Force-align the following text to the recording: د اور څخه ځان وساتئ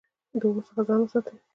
د 0.39 0.41
اور 0.49 0.61
څخه 0.67 0.81
ځان 0.87 0.99
وساتئ 1.01 1.37